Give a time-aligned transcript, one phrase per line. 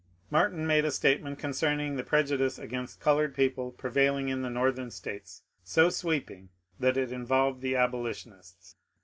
[0.31, 5.43] Martin made a statement concerning the prejudice against coloured people prevailing in the Northern States
[5.63, 8.77] so sweeping that it involved the abolitionists.